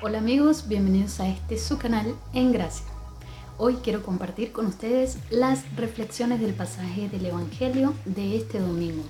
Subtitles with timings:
[0.00, 2.86] Hola amigos, bienvenidos a este su canal En Gracia.
[3.56, 9.02] Hoy quiero compartir con ustedes las reflexiones del pasaje del Evangelio de este domingo.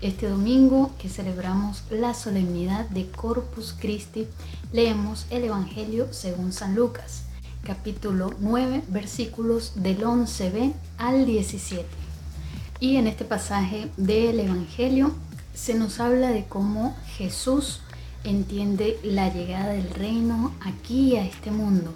[0.00, 4.26] Este domingo que celebramos la solemnidad de Corpus Christi,
[4.72, 7.24] leemos el Evangelio según San Lucas,
[7.62, 11.84] capítulo 9, versículos del 11b al 17.
[12.80, 15.12] Y en este pasaje del Evangelio
[15.52, 17.82] se nos habla de cómo Jesús
[18.24, 21.94] entiende la llegada del reino aquí a este mundo.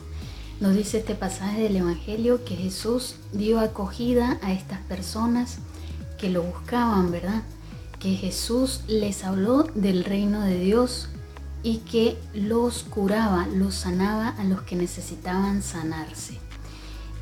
[0.60, 5.58] Nos dice este pasaje del Evangelio que Jesús dio acogida a estas personas
[6.18, 7.42] que lo buscaban, ¿verdad?
[7.98, 11.08] Que Jesús les habló del reino de Dios
[11.62, 16.38] y que los curaba, los sanaba a los que necesitaban sanarse.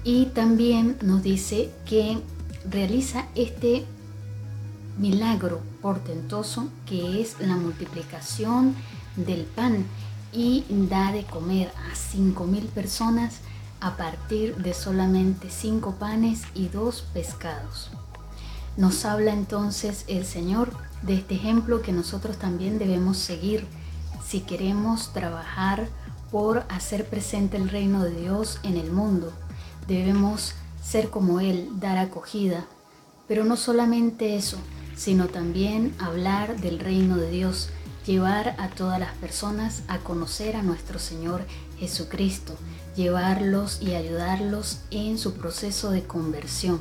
[0.04, 2.18] Y también nos dice que
[2.68, 3.84] realiza este
[4.96, 8.74] milagro portentoso que es la multiplicación
[9.16, 9.84] del pan
[10.32, 13.40] y da de comer a cinco mil personas
[13.80, 17.90] a partir de solamente cinco panes y dos pescados.
[18.76, 23.66] Nos habla entonces el Señor de este ejemplo que nosotros también debemos seguir
[24.26, 25.88] si queremos trabajar
[26.30, 29.32] por hacer presente el reino de Dios en el mundo.
[29.87, 32.66] Debemos ser como Él, dar acogida.
[33.29, 34.59] Pero no solamente eso,
[34.96, 37.68] sino también hablar del reino de Dios,
[38.06, 41.44] llevar a todas las personas a conocer a nuestro Señor
[41.78, 42.56] Jesucristo,
[42.96, 46.80] llevarlos y ayudarlos en su proceso de conversión.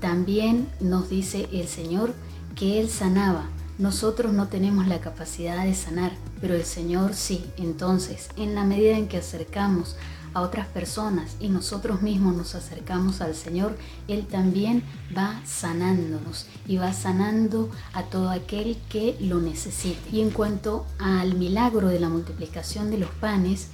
[0.00, 2.14] También nos dice el Señor
[2.54, 3.48] que Él sanaba.
[3.80, 7.46] Nosotros no tenemos la capacidad de sanar, pero el Señor sí.
[7.56, 9.96] Entonces, en la medida en que acercamos
[10.34, 14.82] a otras personas y nosotros mismos nos acercamos al Señor, Él también
[15.16, 19.98] va sanándonos y va sanando a todo aquel que lo necesite.
[20.12, 23.68] Y en cuanto al milagro de la multiplicación de los panes,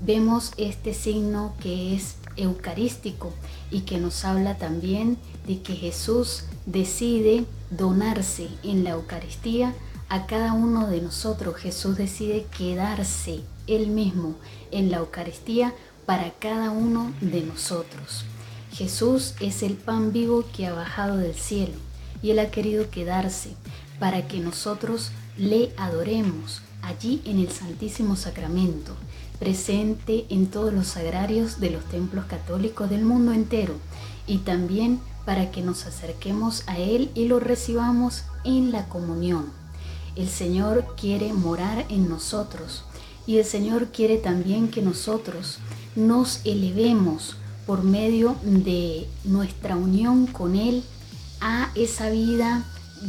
[0.00, 3.32] vemos este signo que es eucarístico
[3.72, 9.74] y que nos habla también de que Jesús decide donarse en la Eucaristía
[10.08, 11.56] a cada uno de nosotros.
[11.56, 14.34] Jesús decide quedarse él mismo
[14.70, 15.74] en la Eucaristía
[16.06, 18.24] para cada uno de nosotros.
[18.72, 21.74] Jesús es el pan vivo que ha bajado del cielo
[22.22, 23.50] y Él ha querido quedarse
[23.98, 28.94] para que nosotros le adoremos allí en el Santísimo Sacramento,
[29.38, 33.74] presente en todos los sagrarios de los templos católicos del mundo entero
[34.26, 39.44] y también para que nos acerquemos a Él y lo recibamos en la comunión.
[40.16, 42.82] El Señor quiere morar en nosotros
[43.26, 45.58] y el Señor quiere también que nosotros
[45.94, 50.82] nos elevemos por medio de nuestra unión con Él
[51.42, 52.64] a esa vida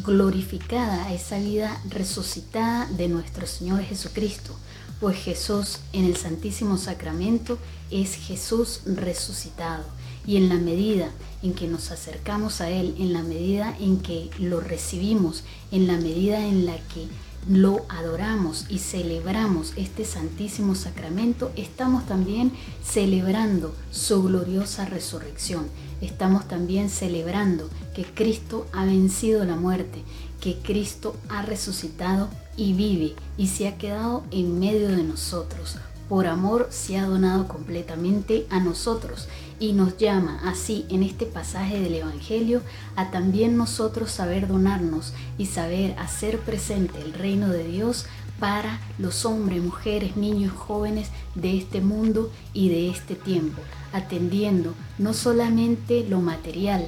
[0.05, 4.53] glorificada, a esa vida resucitada de nuestro Señor Jesucristo.
[4.99, 7.57] Pues Jesús en el Santísimo Sacramento
[7.89, 9.85] es Jesús resucitado.
[10.25, 11.09] Y en la medida
[11.41, 15.95] en que nos acercamos a Él, en la medida en que lo recibimos, en la
[15.95, 17.07] medida en la que
[17.47, 22.51] lo adoramos y celebramos este santísimo sacramento, estamos también
[22.83, 25.67] celebrando su gloriosa resurrección.
[26.01, 30.03] Estamos también celebrando que Cristo ha vencido la muerte,
[30.39, 35.77] que Cristo ha resucitado y vive y se ha quedado en medio de nosotros
[36.09, 39.27] por amor se ha donado completamente a nosotros
[39.59, 42.61] y nos llama así en este pasaje del Evangelio
[42.95, 48.07] a también nosotros saber donarnos y saber hacer presente el reino de Dios
[48.39, 53.61] para los hombres, mujeres, niños, jóvenes de este mundo y de este tiempo,
[53.93, 56.87] atendiendo no solamente lo material,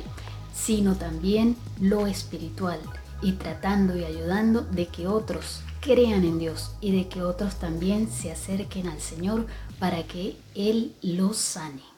[0.56, 2.80] sino también lo espiritual
[3.22, 8.10] y tratando y ayudando de que otros crean en Dios y de que otros también
[8.12, 9.48] se acerquen al Señor
[9.80, 11.91] para que Él los sane.